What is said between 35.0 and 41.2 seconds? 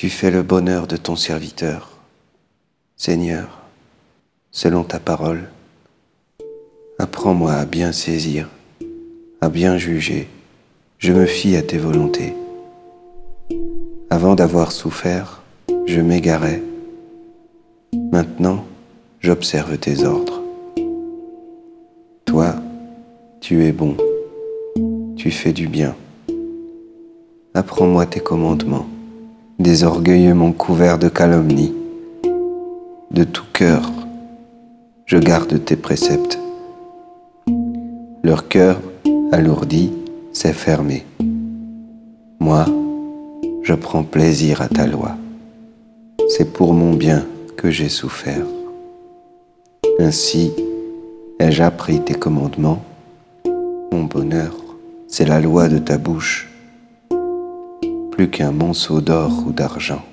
je garde tes préceptes. Leur cœur, alourdi, s'est fermé.